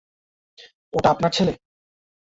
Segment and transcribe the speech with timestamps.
[0.93, 1.53] ওটা আপনার ছেলে?